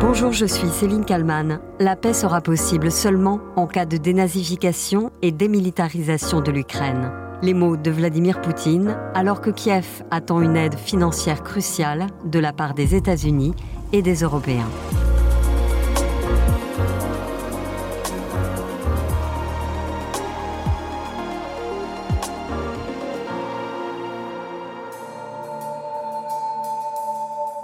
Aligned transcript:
Bonjour, 0.00 0.30
je 0.30 0.46
suis 0.46 0.68
Céline 0.68 1.04
Kalman. 1.04 1.58
La 1.80 1.96
paix 1.96 2.12
sera 2.12 2.40
possible 2.40 2.92
seulement 2.92 3.40
en 3.56 3.66
cas 3.66 3.84
de 3.84 3.96
dénazification 3.96 5.10
et 5.22 5.32
démilitarisation 5.32 6.40
de 6.40 6.52
l'Ukraine. 6.52 7.10
Les 7.42 7.52
mots 7.52 7.76
de 7.76 7.90
Vladimir 7.90 8.40
Poutine, 8.40 8.96
alors 9.14 9.40
que 9.40 9.50
Kiev 9.50 10.04
attend 10.12 10.40
une 10.40 10.56
aide 10.56 10.76
financière 10.76 11.42
cruciale 11.42 12.06
de 12.24 12.38
la 12.38 12.52
part 12.52 12.74
des 12.74 12.94
États-Unis 12.94 13.54
et 13.92 14.00
des 14.00 14.22
Européens. 14.22 14.68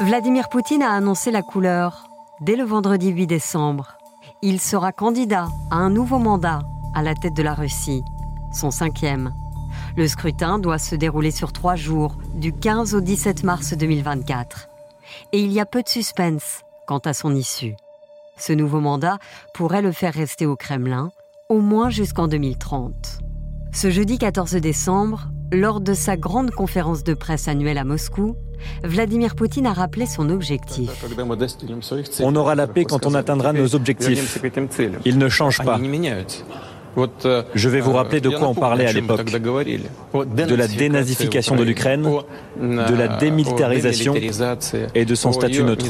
Vladimir 0.00 0.48
Poutine 0.48 0.82
a 0.82 0.90
annoncé 0.90 1.30
la 1.30 1.42
couleur 1.42 2.08
dès 2.44 2.56
le 2.56 2.64
vendredi 2.64 3.08
8 3.08 3.26
décembre. 3.26 3.96
Il 4.42 4.60
sera 4.60 4.92
candidat 4.92 5.48
à 5.70 5.76
un 5.76 5.88
nouveau 5.88 6.18
mandat 6.18 6.60
à 6.94 7.02
la 7.02 7.14
tête 7.14 7.34
de 7.34 7.42
la 7.42 7.54
Russie, 7.54 8.02
son 8.52 8.70
cinquième. 8.70 9.32
Le 9.96 10.06
scrutin 10.06 10.58
doit 10.58 10.78
se 10.78 10.94
dérouler 10.94 11.30
sur 11.30 11.52
trois 11.52 11.74
jours, 11.74 12.18
du 12.34 12.52
15 12.52 12.94
au 12.94 13.00
17 13.00 13.44
mars 13.44 13.72
2024. 13.72 14.68
Et 15.32 15.40
il 15.40 15.52
y 15.52 15.60
a 15.60 15.64
peu 15.64 15.82
de 15.82 15.88
suspense 15.88 16.60
quant 16.86 16.98
à 16.98 17.14
son 17.14 17.34
issue. 17.34 17.76
Ce 18.36 18.52
nouveau 18.52 18.80
mandat 18.80 19.18
pourrait 19.54 19.82
le 19.82 19.92
faire 19.92 20.12
rester 20.12 20.44
au 20.44 20.54
Kremlin, 20.54 21.12
au 21.48 21.60
moins 21.60 21.88
jusqu'en 21.88 22.28
2030. 22.28 23.20
Ce 23.72 23.90
jeudi 23.90 24.18
14 24.18 24.52
décembre, 24.56 25.28
lors 25.50 25.80
de 25.80 25.94
sa 25.94 26.18
grande 26.18 26.50
conférence 26.50 27.04
de 27.04 27.14
presse 27.14 27.48
annuelle 27.48 27.78
à 27.78 27.84
Moscou, 27.84 28.36
Vladimir 28.82 29.34
Poutine 29.34 29.66
a 29.66 29.72
rappelé 29.72 30.06
son 30.06 30.30
objectif. 30.30 31.04
On 32.20 32.36
aura 32.36 32.54
la 32.54 32.66
paix 32.66 32.84
quand 32.84 33.06
on 33.06 33.14
atteindra 33.14 33.52
nos 33.52 33.74
objectifs. 33.74 34.40
Ils 35.04 35.18
ne 35.18 35.28
changent 35.28 35.62
pas. 35.64 35.78
Je 37.54 37.68
vais 37.68 37.80
vous 37.80 37.92
rappeler 37.92 38.20
de 38.20 38.30
quoi 38.30 38.48
on 38.48 38.54
parlait 38.54 38.86
à 38.86 38.92
l'époque. 38.92 39.24
De 39.24 40.54
la 40.54 40.68
dénazification 40.68 41.56
de 41.56 41.62
l'Ukraine, 41.62 42.08
de 42.60 42.94
la 42.94 43.08
démilitarisation 43.16 44.14
et 44.94 45.04
de 45.04 45.14
son 45.14 45.32
statut 45.32 45.62
neutre. 45.62 45.86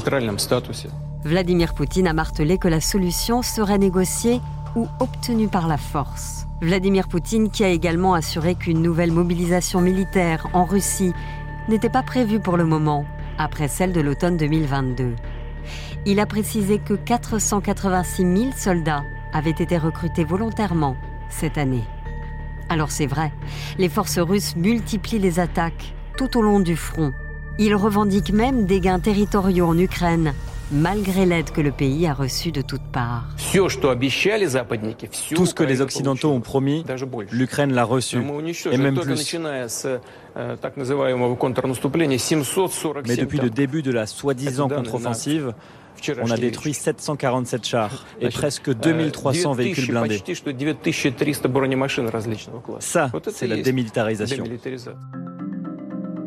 Vladimir 1.25 1.75
Poutine 1.75 2.07
a 2.07 2.13
martelé 2.13 2.59
que 2.59 2.69
la 2.69 2.81
solution 2.81 3.43
serait 3.43 3.79
négociée 3.79 4.41
ou 4.77 4.89
obtenue 5.01 5.49
par 5.49 5.69
la 5.69 5.79
force. 5.79 6.47
Vladimir 6.61 7.09
Poutine 7.09 7.51
qui 7.51 7.65
a 7.65 7.69
également 7.69 8.15
assuré 8.15 8.55
qu'une 8.55 8.83
nouvelle 8.83 9.13
mobilisation 9.13 9.81
militaire 9.81 10.49
en 10.53 10.65
Russie 10.65 11.13
n'était 11.69 11.89
pas 11.89 12.03
prévue 12.03 12.41
pour 12.41 12.57
le 12.57 12.65
moment, 12.65 13.05
après 13.39 13.69
celle 13.69 13.93
de 13.93 14.01
l'automne 14.01 14.37
2022. 14.37 15.15
Il 16.07 16.21
a 16.21 16.27
précisé 16.27 16.79
que 16.79 16.95
486 16.95 18.23
000 18.23 18.53
soldats 18.57 19.05
avaient 19.33 19.51
été 19.51 19.79
recrutés 19.79 20.25
volontairement 20.25 20.97
cette 21.31 21.59
année. 21.59 21.85
Alors 22.69 22.91
c'est 22.91 23.07
vrai, 23.07 23.33
les 23.79 23.89
forces 23.89 24.19
russes 24.19 24.57
multiplient 24.57 25.19
les 25.19 25.41
attaques 25.41 25.95
tout 26.17 26.37
au 26.39 26.43
long 26.43 26.61
du 26.61 26.77
front. 26.77 27.13
Ils 27.59 27.75
revendiquent 27.75 28.33
même 28.33 28.67
des 28.67 28.81
gains 28.81 29.01
territoriaux 29.01 29.67
en 29.67 29.79
Ukraine, 29.79 30.35
malgré 30.73 31.27
l'aide 31.27 31.51
que 31.51 31.61
le 31.61 31.71
pays 31.71 32.07
a 32.07 32.15
reçue 32.15 32.53
de 32.53 32.63
toutes 32.63 32.83
parts. 32.83 33.27
Tout 33.53 33.69
ce 35.47 35.55
que 35.55 35.63
les 35.63 35.81
Occidentaux 35.81 36.31
ont 36.31 36.41
promis, 36.41 36.85
l'Ukraine 37.31 37.73
l'a 37.73 37.85
reçu, 37.85 38.19
et 38.71 38.79
même 38.79 38.99
plus. 38.99 39.39
Mais 43.07 43.17
depuis 43.17 43.39
le 43.39 43.51
début 43.51 43.83
de 43.83 43.93
la 43.93 44.07
soi-disant 44.07 44.69
contre-offensive, 44.69 45.53
on 46.23 46.31
a 46.31 46.37
détruit 46.37 46.75
747 46.75 47.65
chars 47.67 48.05
et 48.21 48.29
presque 48.29 48.73
2300 48.75 49.53
véhicules 49.53 49.89
blindés. 49.89 50.23
Ça, 52.81 53.11
c'est 53.31 53.47
la 53.47 53.57
démilitarisation. 53.63 54.45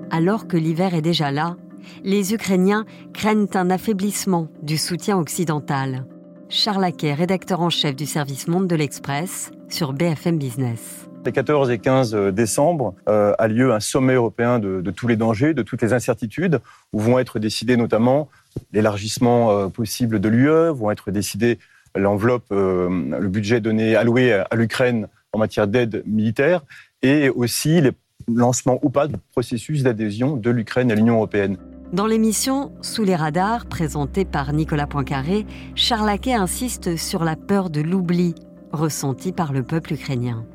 Alors 0.09 0.47
que 0.47 0.55
l'hiver 0.55 0.95
est 0.95 1.01
déjà 1.01 1.31
là, 1.31 1.57
les 2.03 2.33
Ukrainiens 2.33 2.85
craignent 3.13 3.47
un 3.53 3.69
affaiblissement 3.69 4.47
du 4.61 4.77
soutien 4.77 5.17
occidental. 5.17 6.05
Charles 6.49 6.81
Laquet, 6.81 7.13
rédacteur 7.13 7.61
en 7.61 7.69
chef 7.69 7.95
du 7.95 8.05
service 8.05 8.47
Monde 8.47 8.67
de 8.67 8.75
l'Express 8.75 9.51
sur 9.69 9.93
BFM 9.93 10.37
Business. 10.37 11.07
Les 11.25 11.33
14 11.33 11.69
et 11.71 11.77
15 11.77 12.15
décembre 12.31 12.95
euh, 13.09 13.33
a 13.37 13.49
lieu 13.49 13.73
un 13.73 13.81
sommet 13.81 14.13
européen 14.13 14.59
de, 14.59 14.91
tous 14.91 15.09
les 15.09 15.17
dangers, 15.17 15.53
de 15.53 15.61
toutes 15.61 15.81
les 15.81 15.91
incertitudes, 15.91 16.61
où 16.93 16.99
vont 16.99 17.19
être 17.19 17.37
décidés 17.37 17.75
notamment 17.75 18.29
l'élargissement 18.71 19.51
euh, 19.51 19.67
possible 19.67 20.21
de 20.21 20.29
l'UE, 20.29 20.71
vont 20.71 20.89
être 20.89 21.11
décidés 21.11 21.59
l'enveloppe, 21.95 22.45
euh, 22.53 22.87
le 23.19 23.27
budget 23.27 23.59
donné, 23.59 23.97
alloué 23.97 24.31
à 24.31 24.55
l'Ukraine 24.55 25.09
en 25.33 25.39
matière 25.39 25.67
d'aide 25.67 26.01
militaire, 26.05 26.63
et 27.01 27.27
aussi 27.27 27.81
les 27.81 27.91
lancements 28.33 28.79
ou 28.81 28.89
pas 28.89 29.07
du 29.07 29.15
processus 29.31 29.83
d'adhésion 29.83 30.37
de 30.37 30.49
l'Ukraine 30.49 30.91
à 30.91 30.95
l'Union 30.95 31.15
européenne. 31.15 31.57
Dans 31.93 32.05
l'émission 32.05 32.73
Sous 32.81 33.05
les 33.05 33.15
radars, 33.15 33.65
présentée 33.65 34.25
par 34.25 34.51
Nicolas 34.51 34.87
Poincaré, 34.87 35.45
Charlaquet 35.73 36.33
insiste 36.33 36.97
sur 36.97 37.23
la 37.23 37.37
peur 37.37 37.69
de 37.69 37.79
l'oubli 37.79 38.35
ressentie 38.73 39.31
par 39.31 39.53
le 39.53 39.63
peuple 39.63 39.93
ukrainien. 39.93 40.45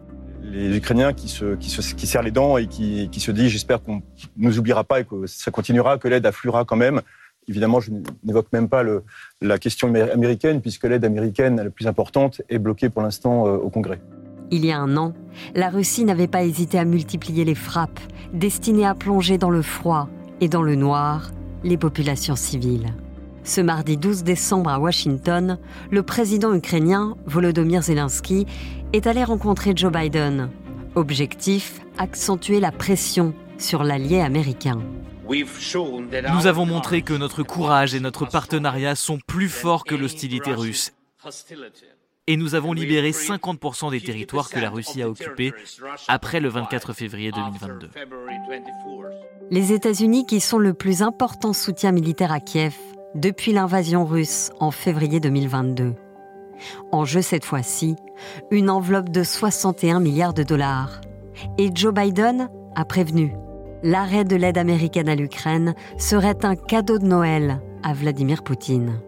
Les 0.43 0.77
Ukrainiens 0.77 1.15
qui, 1.15 1.31
se, 1.31 1.55
qui, 1.55 1.75
qui 1.97 2.07
serrent 2.07 2.23
les 2.23 2.33
dents 2.33 2.59
et 2.59 2.67
qui, 2.67 3.09
qui 3.11 3.21
se 3.21 3.31
disent 3.31 3.49
j'espère 3.49 3.83
qu'on 3.83 3.97
ne 3.97 4.01
nous 4.37 4.59
oubliera 4.59 4.85
pas 4.85 5.01
et 5.01 5.05
que 5.05 5.27
ça 5.27 5.51
continuera, 5.51 5.97
que 5.97 6.07
l'aide 6.07 6.27
affluera 6.27 6.67
quand 6.67 6.77
même. 6.77 7.01
Évidemment, 7.49 7.81
je 7.81 7.93
n'évoque 8.25 8.53
même 8.53 8.69
pas 8.69 8.83
le, 8.83 9.03
la 9.41 9.59
question 9.59 9.89
américaine, 9.89 10.61
puisque 10.61 10.85
l'aide 10.85 11.07
américaine 11.07 11.57
la 11.57 11.71
plus 11.71 11.87
importante 11.87 12.43
est 12.51 12.59
bloquée 12.59 12.91
pour 12.91 13.01
l'instant 13.01 13.47
euh, 13.47 13.57
au 13.57 13.71
Congrès. 13.71 14.03
Il 14.51 14.67
y 14.67 14.71
a 14.71 14.79
un 14.79 14.99
an, 14.99 15.15
la 15.55 15.71
Russie 15.71 16.05
n'avait 16.05 16.29
pas 16.29 16.45
hésité 16.45 16.79
à 16.79 16.85
multiplier 16.85 17.47
les 17.47 17.55
frappes, 17.55 18.01
destinées 18.35 18.87
à 18.87 18.95
plonger 18.95 19.39
dans 19.39 19.49
le 19.49 19.63
froid 19.63 20.11
et 20.43 20.49
dans 20.49 20.63
le 20.63 20.75
noir 20.75 21.31
les 21.63 21.79
populations 21.79 22.35
civiles. 22.35 22.93
Ce 23.45 23.61
mardi 23.61 23.97
12 23.97 24.25
décembre 24.25 24.71
à 24.71 24.81
Washington, 24.81 25.59
le 25.91 26.03
président 26.03 26.53
ukrainien 26.53 27.17
Volodymyr 27.27 27.81
Zelensky 27.83 28.47
est 28.93 29.07
allé 29.07 29.23
rencontrer 29.23 29.73
Joe 29.75 29.93
Biden. 29.93 30.51
Objectif 30.97 31.81
accentuer 31.97 32.59
la 32.59 32.73
pression 32.73 33.35
sur 33.57 33.85
l'allié 33.85 34.21
américain. 34.21 34.83
Nous 35.29 36.47
avons 36.47 36.67
montré 36.67 37.03
que 37.03 37.15
notre 37.15 37.45
courage 37.45 37.95
et 37.95 38.01
notre 38.01 38.27
partenariat 38.27 38.97
sont 38.97 39.19
plus 39.25 39.49
forts 39.49 39.85
que 39.85 39.95
l'hostilité 39.95 40.53
russe. 40.53 40.93
Et 42.33 42.37
nous 42.39 42.55
avons 42.55 42.73
libéré 42.73 43.11
50% 43.11 43.91
des 43.91 44.01
territoires 44.01 44.49
que 44.49 44.59
la 44.59 44.71
Russie 44.71 45.03
a 45.03 45.09
occupés 45.11 45.53
après 46.09 46.41
le 46.41 46.49
24 46.49 46.95
février 46.95 47.31
2022 47.31 47.91
les 49.53 49.73
États-Unis 49.73 50.25
qui 50.25 50.41
sont 50.41 50.59
le 50.59 50.73
plus 50.73 51.03
important 51.03 51.53
soutien 51.53 51.93
militaire 51.93 52.33
à 52.33 52.41
Kiev 52.41 52.75
depuis 53.15 53.53
l'invasion 53.53 54.07
russe 54.07 54.51
en 54.61 54.71
février 54.71 55.21
2022. 55.21 55.95
En 56.91 57.05
jeu 57.05 57.21
cette 57.21 57.45
fois-ci, 57.45 57.97
une 58.51 58.71
enveloppe 58.71 59.11
de 59.11 59.23
61 59.23 60.01
milliards 60.01 60.33
de 60.33 60.43
dollars. 60.43 61.03
Et 61.59 61.69
Joe 61.75 61.93
Biden 61.93 62.49
a 62.75 62.85
prévenu, 62.87 63.35
l'arrêt 63.83 64.25
de 64.25 64.37
l'aide 64.37 64.57
américaine 64.57 65.11
à 65.11 65.17
l'Ukraine 65.17 65.75
serait 65.99 66.47
un 66.47 66.57
cadeau 66.57 66.99
de 66.99 67.05
Noël 67.05 67.61
à 67.83 67.93
Vladimir 67.93 68.43
Poutine. 68.43 69.01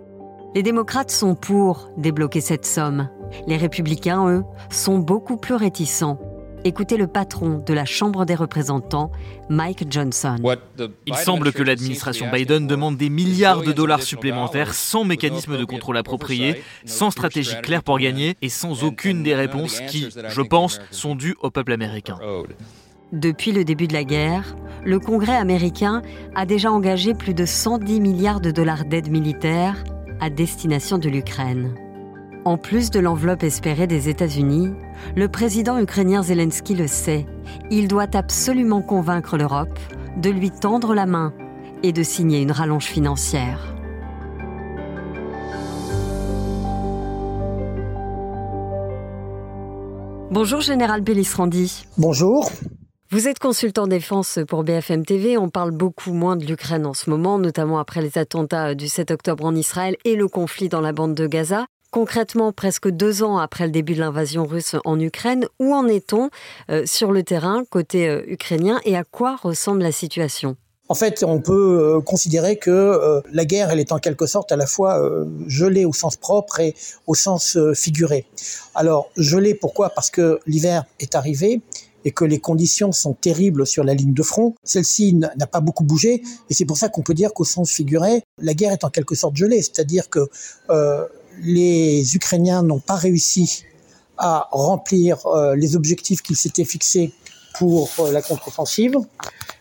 Les 0.54 0.62
démocrates 0.62 1.10
sont 1.10 1.34
pour 1.34 1.90
débloquer 1.96 2.40
cette 2.40 2.64
somme. 2.64 3.08
Les 3.46 3.56
républicains, 3.56 4.28
eux, 4.28 4.44
sont 4.70 4.98
beaucoup 4.98 5.36
plus 5.36 5.54
réticents 5.54 6.18
Écoutez 6.66 6.96
le 6.96 7.06
patron 7.06 7.58
de 7.58 7.74
la 7.74 7.84
Chambre 7.84 8.24
des 8.24 8.34
représentants, 8.34 9.12
Mike 9.50 9.84
Johnson. 9.90 10.36
Il 11.04 11.14
semble 11.14 11.52
que 11.52 11.62
l'administration 11.62 12.30
Biden 12.32 12.66
demande 12.66 12.96
des 12.96 13.10
milliards 13.10 13.60
de 13.60 13.70
dollars 13.70 14.00
supplémentaires 14.00 14.72
sans 14.72 15.04
mécanisme 15.04 15.58
de 15.58 15.64
contrôle 15.66 15.98
approprié, 15.98 16.62
sans 16.86 17.10
stratégie 17.10 17.60
claire 17.62 17.82
pour 17.82 17.98
gagner 17.98 18.36
et 18.40 18.48
sans 18.48 18.82
aucune 18.82 19.22
des 19.22 19.34
réponses 19.34 19.80
qui, 19.88 20.08
je 20.26 20.40
pense, 20.40 20.80
sont 20.90 21.14
dues 21.14 21.36
au 21.42 21.50
peuple 21.50 21.72
américain. 21.72 22.18
Depuis 23.12 23.52
le 23.52 23.64
début 23.64 23.86
de 23.86 23.92
la 23.92 24.04
guerre, 24.04 24.56
le 24.86 24.98
Congrès 24.98 25.36
américain 25.36 26.00
a 26.34 26.46
déjà 26.46 26.72
engagé 26.72 27.12
plus 27.12 27.34
de 27.34 27.44
110 27.44 28.00
milliards 28.00 28.40
de 28.40 28.50
dollars 28.50 28.86
d'aide 28.86 29.10
militaire 29.10 29.84
à 30.20 30.30
destination 30.30 30.98
de 30.98 31.08
l'Ukraine. 31.08 31.74
En 32.44 32.58
plus 32.58 32.90
de 32.90 33.00
l'enveloppe 33.00 33.42
espérée 33.42 33.86
des 33.86 34.08
États-Unis, 34.08 34.70
le 35.16 35.28
président 35.28 35.78
ukrainien 35.78 36.22
Zelensky 36.22 36.74
le 36.74 36.86
sait. 36.86 37.26
Il 37.70 37.88
doit 37.88 38.14
absolument 38.14 38.82
convaincre 38.82 39.38
l'Europe 39.38 39.78
de 40.18 40.30
lui 40.30 40.50
tendre 40.50 40.94
la 40.94 41.06
main 41.06 41.32
et 41.82 41.92
de 41.92 42.02
signer 42.02 42.40
une 42.42 42.52
rallonge 42.52 42.84
financière. 42.84 43.74
Bonjour 50.30 50.60
Général 50.60 51.00
Bellisrandi. 51.00 51.86
Bonjour. 51.96 52.50
Vous 53.14 53.28
êtes 53.28 53.38
consultant 53.38 53.86
défense 53.86 54.40
pour 54.48 54.64
BFM 54.64 55.06
TV. 55.06 55.38
On 55.38 55.48
parle 55.48 55.70
beaucoup 55.70 56.12
moins 56.12 56.34
de 56.34 56.44
l'Ukraine 56.44 56.84
en 56.84 56.94
ce 56.94 57.08
moment, 57.08 57.38
notamment 57.38 57.78
après 57.78 58.02
les 58.02 58.18
attentats 58.18 58.74
du 58.74 58.88
7 58.88 59.12
octobre 59.12 59.44
en 59.44 59.54
Israël 59.54 59.96
et 60.04 60.16
le 60.16 60.26
conflit 60.26 60.68
dans 60.68 60.80
la 60.80 60.90
bande 60.90 61.14
de 61.14 61.28
Gaza. 61.28 61.66
Concrètement, 61.92 62.50
presque 62.50 62.88
deux 62.88 63.22
ans 63.22 63.38
après 63.38 63.66
le 63.66 63.70
début 63.70 63.94
de 63.94 64.00
l'invasion 64.00 64.44
russe 64.46 64.74
en 64.84 64.98
Ukraine, 64.98 65.46
où 65.60 65.72
en 65.72 65.86
est-on 65.86 66.28
euh, 66.72 66.82
sur 66.86 67.12
le 67.12 67.22
terrain 67.22 67.62
côté 67.70 68.08
euh, 68.08 68.24
ukrainien 68.26 68.80
et 68.84 68.96
à 68.96 69.04
quoi 69.04 69.36
ressemble 69.40 69.82
la 69.82 69.92
situation? 69.92 70.56
En 70.88 70.96
fait, 70.96 71.22
on 71.22 71.40
peut 71.40 71.52
euh, 71.94 72.00
considérer 72.00 72.58
que 72.58 73.22
la 73.32 73.44
guerre, 73.44 73.70
elle 73.70 73.78
est 73.78 73.92
en 73.92 74.00
quelque 74.00 74.26
sorte 74.26 74.50
à 74.50 74.56
la 74.56 74.66
fois 74.66 75.00
gelée 75.46 75.84
au 75.84 75.92
sens 75.92 76.16
propre 76.16 76.58
et 76.58 76.74
au 77.06 77.14
sens 77.14 77.56
figuré. 77.74 78.26
Alors, 78.74 79.08
gelée, 79.16 79.54
pourquoi? 79.54 79.90
Parce 79.90 80.10
que 80.10 80.40
l'hiver 80.48 80.82
est 80.98 81.14
arrivé 81.14 81.62
et 82.04 82.12
que 82.12 82.24
les 82.24 82.38
conditions 82.38 82.92
sont 82.92 83.14
terribles 83.14 83.66
sur 83.66 83.84
la 83.84 83.94
ligne 83.94 84.14
de 84.14 84.22
front. 84.22 84.54
Celle-ci 84.62 85.14
n'a 85.14 85.46
pas 85.46 85.60
beaucoup 85.60 85.84
bougé 85.84 86.22
et 86.50 86.54
c'est 86.54 86.64
pour 86.64 86.76
ça 86.76 86.88
qu'on 86.88 87.02
peut 87.02 87.14
dire 87.14 87.32
qu'au 87.32 87.44
sens 87.44 87.70
figuré, 87.70 88.22
la 88.38 88.54
guerre 88.54 88.72
est 88.72 88.84
en 88.84 88.90
quelque 88.90 89.14
sorte 89.14 89.36
gelée, 89.36 89.62
c'est-à-dire 89.62 90.08
que 90.10 90.28
les 91.42 92.14
Ukrainiens 92.16 92.62
n'ont 92.62 92.80
pas 92.80 92.96
réussi 92.96 93.64
à 94.18 94.48
remplir 94.52 95.26
euh, 95.26 95.56
les 95.56 95.76
objectifs 95.76 96.22
qu'ils 96.22 96.36
s'étaient 96.36 96.64
fixés 96.64 97.12
pour 97.58 97.90
euh, 97.98 98.12
la 98.12 98.22
contre-offensive. 98.22 98.96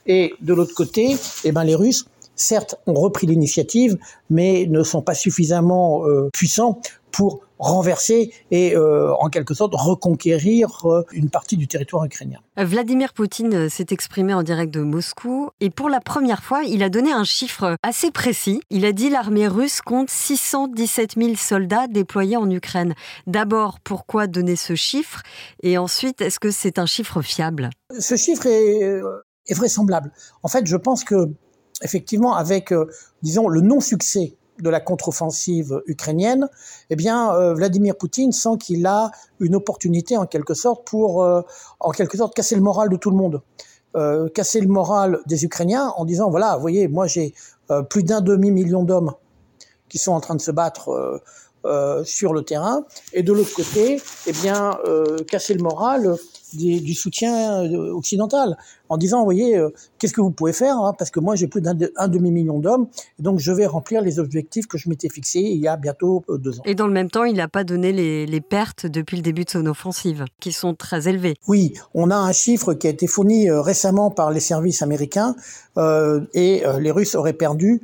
Et 0.05 0.33
de 0.41 0.53
l'autre 0.53 0.73
côté, 0.75 1.17
eh 1.43 1.51
ben, 1.51 1.63
les 1.63 1.75
Russes, 1.75 2.05
certes, 2.35 2.75
ont 2.85 2.93
repris 2.93 3.27
l'initiative, 3.27 3.97
mais 4.29 4.65
ne 4.67 4.83
sont 4.83 5.01
pas 5.01 5.15
suffisamment 5.15 6.05
euh, 6.07 6.29
puissants 6.33 6.81
pour 7.13 7.41
renverser 7.59 8.33
et 8.51 8.75
euh, 8.75 9.13
en 9.13 9.29
quelque 9.29 9.53
sorte 9.53 9.73
reconquérir 9.73 10.85
euh, 10.85 11.05
une 11.13 11.29
partie 11.29 11.55
du 11.55 11.67
territoire 11.67 12.03
ukrainien. 12.03 12.39
Vladimir 12.57 13.13
Poutine 13.13 13.53
euh, 13.53 13.69
s'est 13.69 13.85
exprimé 13.91 14.33
en 14.33 14.43
direct 14.43 14.73
de 14.73 14.81
Moscou 14.81 15.49
et 15.61 15.69
pour 15.69 15.87
la 15.87 16.01
première 16.01 16.43
fois, 16.43 16.63
il 16.63 16.83
a 16.83 16.89
donné 16.89 17.13
un 17.13 17.23
chiffre 17.23 17.77
assez 17.83 18.11
précis. 18.11 18.59
Il 18.69 18.83
a 18.83 18.91
dit 18.91 19.09
l'armée 19.09 19.47
russe 19.47 19.79
compte 19.81 20.09
617 20.09 21.13
000 21.15 21.35
soldats 21.35 21.87
déployés 21.87 22.35
en 22.35 22.49
Ukraine. 22.49 22.95
D'abord, 23.27 23.79
pourquoi 23.79 24.27
donner 24.27 24.57
ce 24.57 24.75
chiffre? 24.75 25.21
Et 25.61 25.77
ensuite, 25.77 26.19
est-ce 26.19 26.39
que 26.39 26.51
c'est 26.51 26.79
un 26.79 26.85
chiffre 26.85 27.21
fiable? 27.21 27.69
Ce 27.97 28.17
chiffre 28.17 28.47
est, 28.47 29.01
est, 29.47 29.53
vraisemblable. 29.53 30.11
En 30.41 30.47
fait, 30.47 30.65
je 30.65 30.75
pense 30.75 31.03
que 31.03 31.29
effectivement, 31.81 32.35
avec, 32.35 32.73
disons, 33.21 33.47
le 33.47 33.61
non-succès 33.61 34.35
de 34.59 34.69
la 34.69 34.79
contre-offensive 34.79 35.81
ukrainienne, 35.87 36.47
eh 36.89 36.95
bien, 36.95 37.33
euh, 37.33 37.53
Vladimir 37.53 37.95
Poutine 37.97 38.31
sent 38.31 38.57
qu'il 38.59 38.85
a 38.85 39.11
une 39.39 39.55
opportunité 39.55 40.17
en 40.17 40.25
quelque 40.25 40.53
sorte 40.53 40.85
pour, 40.87 41.23
euh, 41.23 41.41
en 41.79 41.91
quelque 41.91 42.17
sorte, 42.17 42.35
casser 42.35 42.55
le 42.55 42.61
moral 42.61 42.89
de 42.89 42.95
tout 42.95 43.09
le 43.09 43.17
monde. 43.17 43.41
Euh, 43.95 44.27
casser 44.29 44.59
le 44.59 44.67
moral 44.67 45.19
des 45.27 45.45
Ukrainiens 45.45 45.93
en 45.97 46.05
disant, 46.05 46.29
voilà, 46.29 46.55
vous 46.55 46.61
voyez, 46.61 46.87
moi 46.87 47.05
j'ai 47.07 47.33
plus 47.89 48.03
d'un 48.03 48.21
demi-million 48.21 48.83
d'hommes 48.83 49.13
qui 49.87 49.97
sont 49.97 50.11
en 50.11 50.19
train 50.19 50.35
de 50.35 50.41
se 50.41 50.51
battre 50.51 51.21
sur 52.05 52.33
le 52.33 52.43
terrain, 52.43 52.85
et 53.13 53.23
de 53.23 53.33
l'autre 53.33 53.53
côté, 53.53 54.01
eh 54.27 54.31
bien, 54.31 54.77
casser 55.27 55.53
le 55.53 55.63
moral 55.63 56.17
du, 56.55 56.93
soutien 56.93 57.63
euh, 57.63 57.91
occidental 57.91 58.57
en 58.89 58.97
disant, 58.97 59.19
vous 59.19 59.25
voyez, 59.25 59.57
euh, 59.57 59.69
qu'est-ce 59.97 60.13
que 60.13 60.21
vous 60.21 60.31
pouvez 60.31 60.53
faire 60.53 60.77
hein, 60.77 60.93
Parce 60.97 61.11
que 61.11 61.19
moi, 61.19 61.35
j'ai 61.35 61.47
plus 61.47 61.61
d'un 61.61 61.73
demi-million 61.73 62.59
d'hommes, 62.59 62.87
donc 63.19 63.39
je 63.39 63.51
vais 63.51 63.65
remplir 63.65 64.01
les 64.01 64.19
objectifs 64.19 64.67
que 64.67 64.77
je 64.77 64.89
m'étais 64.89 65.09
fixés 65.09 65.39
il 65.39 65.59
y 65.59 65.67
a 65.67 65.77
bientôt 65.77 66.23
euh, 66.29 66.37
deux 66.37 66.59
ans. 66.59 66.63
Et 66.65 66.75
dans 66.75 66.87
le 66.87 66.93
même 66.93 67.09
temps, 67.09 67.23
il 67.23 67.35
n'a 67.35 67.47
pas 67.47 67.63
donné 67.63 67.91
les, 67.91 68.41
pertes 68.41 68.85
depuis 68.85 69.15
le 69.15 69.23
début 69.23 69.45
de 69.45 69.49
son 69.49 69.65
offensive, 69.65 70.25
qui 70.39 70.51
sont 70.51 70.75
très 70.75 71.07
élevées. 71.07 71.35
Oui, 71.47 71.73
on 71.93 72.11
a 72.11 72.15
un 72.15 72.33
chiffre 72.33 72.73
qui 72.73 72.87
a 72.87 72.89
été 72.89 73.07
fourni 73.07 73.49
récemment 73.49 74.11
par 74.11 74.31
les 74.31 74.41
services 74.41 74.81
américains, 74.81 75.35
et 75.77 76.63
les 76.79 76.91
Russes 76.91 77.15
auraient 77.15 77.33
perdu 77.33 77.81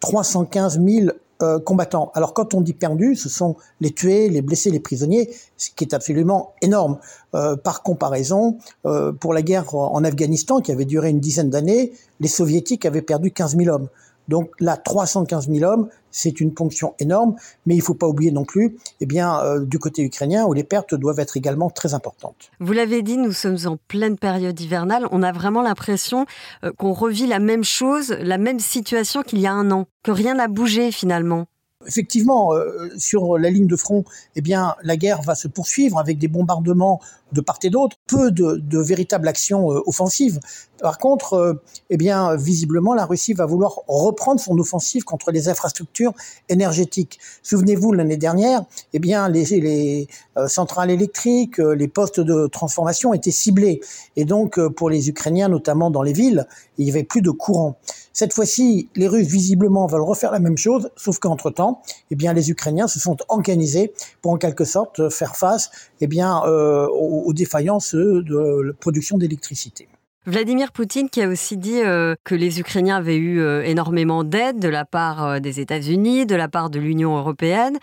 315 0.00 0.80
000 0.80 1.08
euh, 1.42 1.58
combattants. 1.58 2.10
Alors 2.14 2.32
quand 2.32 2.54
on 2.54 2.62
dit 2.62 2.72
perdu, 2.72 3.14
ce 3.14 3.28
sont 3.28 3.56
les 3.82 3.90
tués, 3.90 4.30
les 4.30 4.40
blessés, 4.40 4.70
les 4.70 4.80
prisonniers, 4.80 5.30
ce 5.58 5.68
qui 5.74 5.84
est 5.84 5.92
absolument 5.92 6.54
énorme. 6.62 6.98
Euh, 7.34 7.56
par 7.56 7.82
comparaison, 7.82 8.56
euh, 8.86 9.12
pour 9.12 9.34
la 9.34 9.42
guerre 9.42 9.74
en 9.74 10.02
Afghanistan, 10.02 10.60
qui 10.60 10.72
avait 10.72 10.86
duré 10.86 11.10
une 11.10 11.20
dizaine 11.20 11.50
d'années, 11.50 11.92
les 12.20 12.28
soviétiques 12.28 12.86
avaient 12.86 13.02
perdu 13.02 13.32
15 13.32 13.56
000 13.58 13.68
hommes. 13.68 13.88
Donc 14.28 14.50
là, 14.60 14.76
315 14.76 15.48
000 15.48 15.70
hommes, 15.70 15.88
c'est 16.10 16.40
une 16.40 16.54
ponction 16.54 16.94
énorme, 16.98 17.36
mais 17.66 17.74
il 17.74 17.78
ne 17.78 17.82
faut 17.82 17.94
pas 17.94 18.08
oublier 18.08 18.32
non 18.32 18.44
plus, 18.44 18.76
eh 19.00 19.06
bien, 19.06 19.38
euh, 19.40 19.64
du 19.64 19.78
côté 19.78 20.02
ukrainien, 20.02 20.46
où 20.46 20.52
les 20.52 20.64
pertes 20.64 20.94
doivent 20.94 21.20
être 21.20 21.36
également 21.36 21.70
très 21.70 21.94
importantes. 21.94 22.50
Vous 22.58 22.72
l'avez 22.72 23.02
dit, 23.02 23.18
nous 23.18 23.32
sommes 23.32 23.58
en 23.66 23.76
pleine 23.88 24.16
période 24.16 24.58
hivernale. 24.58 25.06
On 25.10 25.22
a 25.22 25.32
vraiment 25.32 25.62
l'impression 25.62 26.26
euh, 26.64 26.72
qu'on 26.72 26.92
revit 26.92 27.26
la 27.26 27.38
même 27.38 27.64
chose, 27.64 28.16
la 28.20 28.38
même 28.38 28.60
situation 28.60 29.22
qu'il 29.22 29.40
y 29.40 29.46
a 29.46 29.52
un 29.52 29.70
an, 29.70 29.86
que 30.02 30.10
rien 30.10 30.34
n'a 30.34 30.48
bougé 30.48 30.90
finalement 30.90 31.46
effectivement, 31.86 32.52
euh, 32.54 32.88
sur 32.96 33.38
la 33.38 33.50
ligne 33.50 33.66
de 33.66 33.76
front, 33.76 34.04
eh 34.34 34.40
bien, 34.40 34.74
la 34.82 34.96
guerre 34.96 35.22
va 35.22 35.34
se 35.34 35.48
poursuivre 35.48 35.98
avec 35.98 36.18
des 36.18 36.28
bombardements 36.28 37.00
de 37.32 37.40
part 37.40 37.58
et 37.62 37.70
d'autre, 37.70 37.96
peu 38.06 38.30
de, 38.30 38.56
de 38.56 38.78
véritables 38.78 39.26
actions 39.28 39.72
euh, 39.72 39.80
offensives. 39.86 40.40
Par 40.80 40.98
contre, 40.98 41.34
euh, 41.34 41.54
eh 41.90 41.96
bien, 41.96 42.36
visiblement, 42.36 42.94
la 42.94 43.06
Russie 43.06 43.32
va 43.32 43.46
vouloir 43.46 43.80
reprendre 43.88 44.40
son 44.40 44.58
offensive 44.58 45.04
contre 45.04 45.30
les 45.30 45.48
infrastructures 45.48 46.12
énergétiques. 46.48 47.18
Souvenez-vous, 47.42 47.92
l'année 47.92 48.16
dernière, 48.16 48.64
eh 48.92 48.98
bien, 48.98 49.28
les, 49.28 49.44
les 49.60 50.08
centrales 50.48 50.90
électriques, 50.90 51.58
les 51.58 51.88
postes 51.88 52.20
de 52.20 52.46
transformation 52.46 53.14
étaient 53.14 53.30
ciblés. 53.30 53.80
Et 54.16 54.24
donc, 54.24 54.60
pour 54.68 54.90
les 54.90 55.08
Ukrainiens, 55.08 55.48
notamment 55.48 55.90
dans 55.90 56.02
les 56.02 56.12
villes, 56.12 56.46
il 56.78 56.84
n'y 56.84 56.90
avait 56.90 57.04
plus 57.04 57.22
de 57.22 57.30
courant. 57.30 57.78
Cette 58.12 58.32
fois-ci, 58.32 58.88
les 58.96 59.08
Russes 59.08 59.26
visiblement 59.26 59.86
veulent 59.86 60.00
refaire 60.00 60.32
la 60.32 60.38
même 60.38 60.56
chose, 60.56 60.90
sauf 60.96 61.18
qu'entre-temps, 61.18 61.82
eh 62.10 62.14
bien, 62.14 62.32
les 62.32 62.50
Ukrainiens 62.50 62.88
se 62.88 62.98
sont 62.98 63.16
organisés 63.28 63.92
pour 64.22 64.32
en 64.32 64.36
quelque 64.38 64.64
sorte 64.64 65.10
faire 65.10 65.36
face 65.36 65.70
eh 66.00 66.06
bien, 66.06 66.42
euh, 66.46 66.86
aux, 67.24 67.32
défaillances 67.32 67.94
de 67.94 68.62
la 68.62 68.72
production 68.72 69.18
d'électricité. 69.18 69.88
Vladimir 70.28 70.72
Poutine 70.72 71.08
qui 71.08 71.22
a 71.22 71.28
aussi 71.28 71.56
dit 71.56 71.80
euh, 71.80 72.16
que 72.24 72.34
les 72.34 72.58
Ukrainiens 72.58 72.96
avaient 72.96 73.16
eu 73.16 73.40
euh, 73.40 73.62
énormément 73.62 74.24
d'aide 74.24 74.58
de 74.58 74.68
la 74.68 74.84
part 74.84 75.24
euh, 75.24 75.38
des 75.38 75.60
États-Unis, 75.60 76.26
de 76.26 76.34
la 76.34 76.48
part 76.48 76.68
de 76.68 76.80
l'Union 76.80 77.16
européenne, 77.16 77.78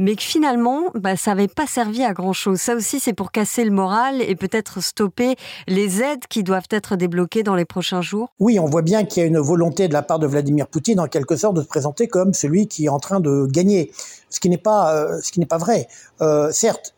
mais 0.00 0.16
que 0.16 0.22
finalement, 0.24 0.90
bah, 0.96 1.16
ça 1.16 1.30
n'avait 1.36 1.46
pas 1.46 1.68
servi 1.68 2.02
à 2.02 2.12
grand-chose. 2.12 2.58
Ça 2.58 2.74
aussi, 2.74 2.98
c'est 2.98 3.12
pour 3.12 3.30
casser 3.30 3.62
le 3.62 3.70
moral 3.70 4.20
et 4.20 4.34
peut-être 4.34 4.82
stopper 4.82 5.36
les 5.68 6.02
aides 6.02 6.26
qui 6.28 6.42
doivent 6.42 6.66
être 6.70 6.96
débloquées 6.96 7.44
dans 7.44 7.54
les 7.54 7.64
prochains 7.64 8.02
jours. 8.02 8.30
Oui, 8.40 8.58
on 8.58 8.66
voit 8.66 8.82
bien 8.82 9.04
qu'il 9.04 9.22
y 9.22 9.24
a 9.24 9.28
une 9.28 9.38
volonté 9.38 9.86
de 9.86 9.92
la 9.92 10.02
part 10.02 10.18
de 10.18 10.26
Vladimir 10.26 10.66
Poutine, 10.66 10.98
en 10.98 11.06
quelque 11.06 11.36
sorte, 11.36 11.54
de 11.54 11.62
se 11.62 11.68
présenter 11.68 12.08
comme 12.08 12.34
celui 12.34 12.66
qui 12.66 12.86
est 12.86 12.88
en 12.88 12.98
train 12.98 13.20
de 13.20 13.46
gagner, 13.46 13.92
ce 14.30 14.40
qui 14.40 14.48
n'est 14.48 14.58
pas, 14.58 15.20
ce 15.22 15.30
qui 15.30 15.38
n'est 15.38 15.46
pas 15.46 15.58
vrai. 15.58 15.86
certes, 16.50 16.93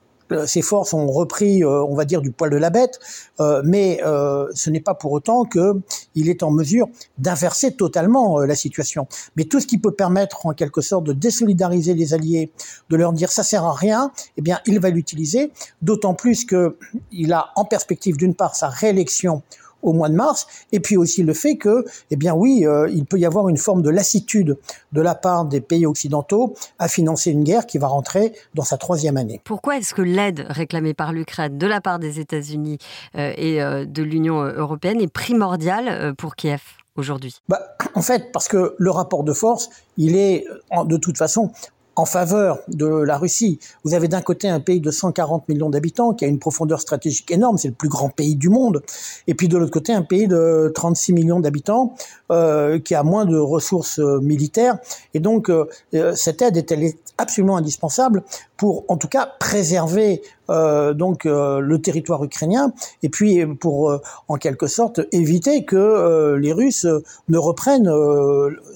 ses 0.47 0.63
forces 0.63 0.95
ont 0.95 1.07
repris, 1.07 1.63
euh, 1.63 1.83
on 1.85 1.95
va 1.95 2.05
dire, 2.05 2.21
du 2.21 2.31
poil 2.31 2.51
de 2.51 2.57
la 2.57 2.71
bête, 2.71 2.99
euh, 3.41 3.63
mais 3.65 4.01
euh, 4.05 4.47
ce 4.55 4.71
n'est 4.71 4.81
pas 4.81 4.95
pour 4.95 5.13
autant 5.13 5.45
qu'il 5.45 6.29
est 6.29 6.43
en 6.43 6.51
mesure 6.51 6.89
d'inverser 7.19 7.75
totalement 7.75 8.41
la 8.41 8.55
situation. 8.55 9.07
Mais 9.37 9.45
tout 9.45 9.61
ce 9.61 9.67
qui 9.67 9.79
peut 9.79 9.93
permettre, 9.93 10.47
en 10.47 10.53
quelque 10.53 10.81
sorte, 10.81 11.05
de 11.05 11.13
désolidariser 11.13 11.95
les 11.95 12.15
alliés, 12.15 12.53
de 12.91 12.97
leur 12.97 13.13
dire 13.13 13.31
ça 13.31 13.43
sert 13.43 13.65
à 13.65 13.75
rien, 13.75 14.13
eh 14.37 14.43
bien, 14.43 14.61
il 14.67 14.81
va 14.81 14.91
l'utiliser. 14.91 15.53
D'autant 15.83 16.15
plus 16.15 16.45
qu'il 16.45 17.33
a 17.33 17.51
en 17.57 17.65
perspective, 17.65 18.17
d'une 18.17 18.35
part, 18.35 18.57
sa 18.57 18.69
réélection 18.69 19.43
au 19.87 19.93
mois 19.93 20.09
de 20.09 20.15
mars, 20.15 20.47
et 20.73 20.81
puis 20.81 20.97
aussi 20.97 21.23
le 21.23 21.33
fait 21.33 21.57
que, 21.57 21.87
eh 22.11 22.17
bien 22.17 22.35
oui, 22.35 22.67
euh, 22.67 22.91
il 22.93 23.07
peut 23.07 23.19
y 23.19 23.25
avoir 23.25 23.49
une 23.49 23.57
forme 23.57 23.83
de 23.83 23.89
lassitude 23.89 24.59
de 24.93 25.01
la 25.01 25.15
part 25.15 25.47
des 25.47 25.61
pays 25.61 25.87
occidentaux 25.87 26.55
à 26.79 26.89
financer 26.89 27.31
une 27.31 27.45
guerre 27.45 27.67
qui 27.67 27.79
va 27.79 27.87
rentrer 27.87 28.33
dans 28.55 28.65
sa 28.65 28.77
troisième 28.77 29.17
année. 29.17 29.41
Pourquoi 29.45 29.79
est-ce 29.79 29.95
que 29.95 30.03
l'aide 30.03 30.45
réclamée 30.51 30.93
par 30.93 31.13
l'Ukraine 31.13 31.57
de 31.57 31.67
la 31.67 31.81
part 31.81 31.99
des 31.99 32.21
États-Unis 32.21 32.79
euh, 33.17 33.33
et 33.37 33.63
euh, 33.63 33.85
de 33.87 34.03
l'Union 34.03 34.43
européenne 34.43 35.01
est 35.01 35.13
primordiale 35.13 36.15
pour 36.17 36.35
Kiev 36.35 36.61
aujourd'hui? 36.97 37.37
Bah, 37.49 37.61
En 37.95 38.03
fait, 38.03 38.33
parce 38.33 38.49
que 38.49 38.75
le 38.77 38.91
rapport 38.91 39.23
de 39.23 39.33
force, 39.33 39.71
il 39.97 40.17
est 40.17 40.45
de 40.85 40.97
toute 40.97 41.17
façon 41.17 41.53
en 41.97 42.05
faveur 42.05 42.61
de 42.69 42.87
la 42.87 43.17
Russie. 43.17 43.59
Vous 43.83 43.95
avez 43.95 44.07
d'un 44.07 44.21
côté 44.21 44.49
un 44.49 44.61
pays 44.61 44.81
de 44.81 44.91
140 44.91 45.49
millions 45.49 45.71
d'habitants 45.71 46.13
qui 46.13 46.27
a 46.27 46.29
une 46.29 46.39
profondeur 46.39 46.81
stratégique 46.81 47.31
énorme, 47.31 47.57
c'est 47.57 47.69
le 47.69 47.75
plus 47.75 47.89
grand 47.89 48.11
pays 48.11 48.37
du 48.37 48.51
monde, 48.51 48.83
et 49.27 49.35
puis 49.35 49.49
de 49.49 49.57
l'autre 49.57 49.73
côté 49.73 49.93
un 49.93 50.03
pays 50.03 50.29
de 50.29 50.71
36 50.75 51.15
millions 51.15 51.41
d'habitants 51.41 51.95
euh, 52.31 52.79
qui 52.79 52.95
a 52.95 53.03
moins 53.03 53.25
de 53.25 53.39
ressources 53.39 53.99
euh, 53.99 54.21
militaires, 54.21 54.79
et 55.15 55.21
donc 55.21 55.49
euh, 55.49 55.65
cette 56.15 56.43
aide 56.43 56.57
est, 56.57 56.99
absolument 57.19 57.57
indispensable 57.57 58.23
pour, 58.59 58.85
en 58.89 58.99
tout 58.99 59.09
cas, 59.09 59.27
préserver 59.39 60.21
donc 60.49 61.25
le 61.25 61.79
territoire 61.79 62.23
ukrainien 62.23 62.73
et 63.03 63.09
puis 63.09 63.45
pour 63.57 64.01
en 64.29 64.37
quelque 64.37 64.69
sorte 64.69 65.01
éviter 65.11 65.65
que 65.65 66.37
les 66.37 66.53
Russes 66.53 66.87
ne 67.29 67.39
reprennent 67.39 67.91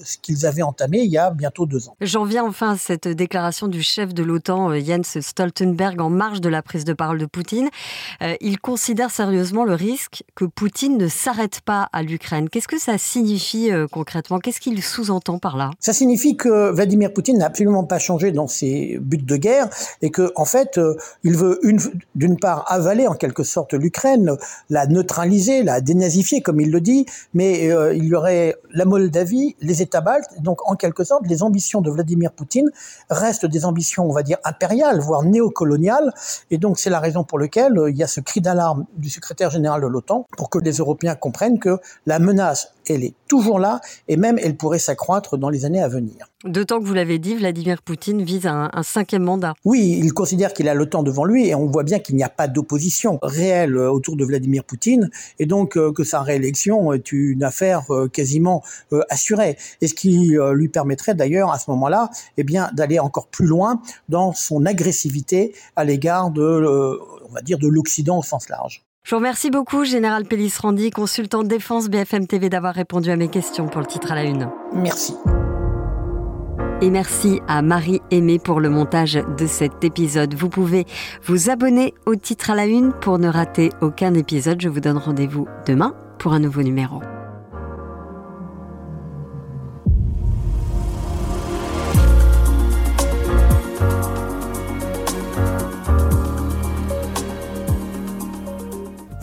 ce 0.03 0.17
qu'ils 0.21 0.45
avaient 0.45 0.63
entamé 0.63 0.99
il 0.99 1.11
y 1.11 1.17
a 1.17 1.31
bientôt 1.31 1.65
deux 1.65 1.87
ans. 1.87 1.95
J'en 2.01 2.25
viens 2.25 2.43
enfin 2.43 2.71
à 2.71 2.77
cette 2.77 3.07
déclaration 3.13 3.67
du 3.67 3.81
chef 3.81 4.13
de 4.13 4.23
l'OTAN, 4.23 4.73
Jens 4.79 5.19
Stoltenberg, 5.19 5.99
en 6.01 6.09
marge 6.09 6.41
de 6.41 6.49
la 6.49 6.61
prise 6.61 6.85
de 6.85 6.93
parole 6.93 7.19
de 7.19 7.25
Poutine. 7.25 7.69
Il 8.41 8.59
considère 8.59 9.11
sérieusement 9.11 9.63
le 9.63 9.73
risque 9.73 10.23
que 10.35 10.45
Poutine 10.45 10.97
ne 10.97 11.07
s'arrête 11.07 11.61
pas 11.61 11.89
à 11.93 12.03
l'Ukraine. 12.03 12.49
Qu'est-ce 12.49 12.67
que 12.67 12.79
ça 12.79 12.97
signifie 12.97 13.69
concrètement? 13.91 14.39
Qu'est-ce 14.39 14.59
qu'il 14.59 14.81
sous-entend 14.81 15.39
par 15.39 15.57
là? 15.57 15.71
Ça 15.79 15.93
signifie 15.93 16.37
que 16.37 16.71
Vladimir 16.71 17.13
Poutine 17.13 17.37
n'a 17.37 17.45
absolument 17.45 17.83
pas 17.83 17.99
changé 17.99 18.31
dans 18.31 18.47
ses 18.47 18.97
buts 19.01 19.17
de 19.17 19.37
guerre 19.37 19.67
et 20.01 20.11
que, 20.11 20.31
en 20.35 20.45
fait, 20.45 20.79
il 21.23 21.35
veut 21.35 21.59
d'une 22.15 22.39
part 22.39 22.65
avaler 22.67 23.07
en 23.07 23.15
quelque 23.15 23.43
sorte 23.43 23.73
l'Ukraine, 23.73 24.35
la 24.69 24.87
neutraliser, 24.87 25.63
la 25.63 25.81
dénazifier, 25.81 26.41
comme 26.41 26.59
il 26.61 26.71
le 26.71 26.81
dit, 26.81 27.05
mais 27.33 27.67
il 27.95 28.05
y 28.05 28.15
aurait 28.15 28.55
la 28.73 28.85
Moldavie, 28.85 29.55
les 29.61 29.81
États 29.81 30.01
baltes, 30.01 30.41
donc 30.41 30.67
en 30.69 30.75
quelque 30.75 31.03
sorte, 31.03 31.27
les 31.27 31.43
ambitions 31.43 31.81
de 31.81 31.91
Vladimir 31.91 32.31
Poutine 32.31 32.69
restent 33.09 33.45
des 33.45 33.65
ambitions, 33.65 34.09
on 34.09 34.13
va 34.13 34.23
dire, 34.23 34.37
impériales, 34.43 34.99
voire 34.99 35.23
néocoloniales, 35.23 36.13
et 36.49 36.57
donc 36.57 36.79
c'est 36.79 36.89
la 36.89 36.99
raison 36.99 37.23
pour 37.23 37.39
laquelle 37.39 37.77
euh, 37.77 37.89
il 37.89 37.97
y 37.97 38.03
a 38.03 38.07
ce 38.07 38.19
cri 38.19 38.41
d'alarme 38.41 38.85
du 38.97 39.09
secrétaire 39.09 39.49
général 39.49 39.81
de 39.81 39.87
l'OTAN 39.87 40.27
pour 40.37 40.49
que 40.49 40.59
les 40.59 40.77
Européens 40.77 41.15
comprennent 41.15 41.59
que 41.59 41.79
la 42.05 42.19
menace 42.19 42.73
elle 42.87 43.03
est 43.03 43.13
toujours 43.27 43.59
là 43.59 43.81
et 44.07 44.17
même 44.17 44.37
elle 44.41 44.57
pourrait 44.57 44.79
s'accroître 44.79 45.37
dans 45.37 45.49
les 45.49 45.65
années 45.65 45.81
à 45.81 45.87
venir. 45.87 46.27
D'autant 46.43 46.79
que 46.79 46.85
vous 46.85 46.93
l'avez 46.93 47.19
dit, 47.19 47.35
Vladimir 47.35 47.83
Poutine 47.83 48.23
vise 48.23 48.47
un, 48.47 48.71
un 48.73 48.83
cinquième 48.83 49.23
mandat. 49.23 49.53
Oui, 49.63 49.99
il 50.01 50.11
considère 50.13 50.53
qu'il 50.53 50.67
a 50.67 50.73
le 50.73 50.87
temps 50.87 51.03
devant 51.03 51.23
lui 51.23 51.47
et 51.47 51.55
on 51.55 51.67
voit 51.67 51.83
bien 51.83 51.99
qu'il 51.99 52.15
n'y 52.15 52.23
a 52.23 52.29
pas 52.29 52.47
d'opposition 52.47 53.19
réelle 53.21 53.77
euh, 53.77 53.91
autour 53.91 54.15
de 54.15 54.25
Vladimir 54.25 54.63
Poutine 54.63 55.09
et 55.37 55.45
donc 55.45 55.77
euh, 55.77 55.91
que 55.91 56.03
sa 56.03 56.21
réélection 56.21 56.93
est 56.93 57.11
une 57.11 57.43
affaire 57.43 57.83
euh, 57.91 58.07
quasiment 58.07 58.63
assurée. 59.09 59.57
Et 59.81 59.87
ce 59.87 59.93
qui 59.93 60.35
lui 60.53 60.69
permettrait 60.69 61.15
d'ailleurs 61.15 61.51
à 61.51 61.59
ce 61.59 61.69
moment-là, 61.71 62.09
eh 62.37 62.43
bien, 62.43 62.69
d'aller 62.73 62.99
encore 62.99 63.27
plus 63.27 63.45
loin 63.45 63.81
dans 64.09 64.33
son 64.33 64.65
agressivité 64.65 65.53
à 65.75 65.83
l'égard 65.83 66.31
de, 66.31 66.99
on 67.29 67.33
va 67.33 67.41
dire, 67.41 67.57
de 67.57 67.67
l'Occident 67.67 68.19
au 68.19 68.23
sens 68.23 68.49
large. 68.49 68.83
Je 69.03 69.15
vous 69.15 69.17
remercie 69.17 69.49
beaucoup, 69.49 69.83
Général 69.83 70.25
Pellis-Randy, 70.25 70.91
consultant 70.91 71.43
défense 71.43 71.89
BFM 71.89 72.27
TV, 72.27 72.49
d'avoir 72.49 72.75
répondu 72.75 73.09
à 73.09 73.15
mes 73.15 73.29
questions 73.29 73.67
pour 73.67 73.81
le 73.81 73.87
titre 73.87 74.11
à 74.11 74.15
la 74.15 74.23
une. 74.23 74.49
Merci. 74.73 75.15
Et 76.81 76.89
merci 76.89 77.41
à 77.47 77.61
Marie 77.61 77.99
Aimée 78.11 78.39
pour 78.39 78.59
le 78.59 78.69
montage 78.69 79.19
de 79.37 79.47
cet 79.47 79.83
épisode. 79.83 80.35
Vous 80.35 80.49
pouvez 80.49 80.85
vous 81.23 81.49
abonner 81.49 81.93
au 82.05 82.15
titre 82.15 82.51
à 82.51 82.55
la 82.55 82.65
une 82.65 82.93
pour 82.93 83.17
ne 83.17 83.27
rater 83.27 83.69
aucun 83.81 84.13
épisode. 84.13 84.61
Je 84.61 84.69
vous 84.69 84.79
donne 84.79 84.97
rendez-vous 84.97 85.47
demain 85.65 85.95
pour 86.19 86.33
un 86.33 86.39
nouveau 86.39 86.61
numéro. 86.61 87.01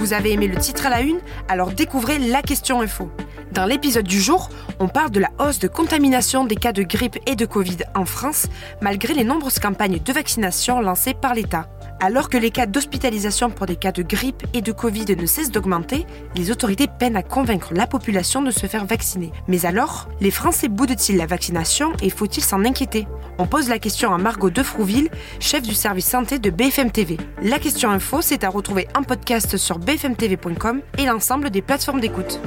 Vous 0.09 0.15
avez 0.15 0.33
aimé 0.33 0.49
le 0.49 0.57
titre 0.57 0.87
à 0.87 0.89
la 0.89 1.03
une 1.03 1.19
Alors 1.49 1.71
découvrez 1.71 2.19
la 2.19 2.41
question 2.41 2.81
info. 2.81 3.11
Dans 3.53 3.67
l'épisode 3.67 4.07
du 4.07 4.23
jour, 4.23 4.49
on 4.79 4.89
parle 4.89 5.11
de 5.11 5.21
la 5.21 5.29
hausse 5.39 5.59
de 5.59 5.69
contamination 5.69 6.47
des 6.47 6.57
cas 6.57 6.73
de 6.73 6.83
grippe 6.83 7.19
et 7.27 7.37
de 7.37 7.45
Covid 7.45 7.81
en 7.95 8.07
France, 8.07 8.47
malgré 8.81 9.13
les 9.13 9.23
nombreuses 9.23 9.59
campagnes 9.59 9.99
de 9.99 10.13
vaccination 10.15 10.81
lancées 10.81 11.13
par 11.13 11.35
l'État. 11.35 11.69
Alors 12.01 12.29
que 12.29 12.37
les 12.37 12.53
cas 12.53 12.67
d'hospitalisation 12.67 13.51
pour 13.51 13.67
des 13.67 13.75
cas 13.75 13.91
de 13.91 14.03
grippe 14.03 14.45
et 14.55 14.63
de 14.63 14.71
Covid 14.71 15.17
ne 15.17 15.27
cessent 15.27 15.51
d'augmenter, 15.51 16.07
les 16.37 16.53
autorités 16.53 16.87
peinent 16.87 17.17
à 17.17 17.25
convaincre 17.25 17.75
la 17.75 17.89
population 17.89 18.41
de 18.41 18.53
se 18.53 18.67
faire 18.67 18.87
vacciner. 18.87 19.33
Mais 19.49 19.67
alors, 19.67 20.09
les 20.21 20.31
Français 20.31 20.69
boudent-ils 20.69 21.17
la 21.17 21.27
vaccination 21.27 21.93
et 22.01 22.11
faut-il 22.11 22.45
s'en 22.45 22.65
inquiéter? 22.65 23.09
On 23.39 23.47
pose 23.47 23.69
la 23.69 23.81
question 23.81 24.15
à 24.15 24.19
Margot 24.19 24.51
Defrouville, 24.51 25.11
chef 25.41 25.63
du 25.63 25.75
service 25.75 26.07
santé 26.07 26.39
de 26.39 26.51
BFM 26.51 26.93
TV. 26.93 27.17
La 27.43 27.59
question 27.59 27.91
info, 27.91 28.21
c'est 28.23 28.45
à 28.45 28.49
retrouver 28.49 28.87
en 28.97 29.03
podcast 29.03 29.57
sur 29.57 29.81
bfmtv.com 29.81 30.83
et 30.99 31.07
l'ensemble 31.07 31.51
des 31.51 31.63
plateformes 31.63 32.01
d'écoute. 32.01 32.41